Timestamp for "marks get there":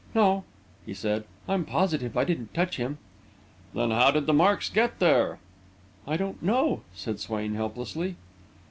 4.33-5.37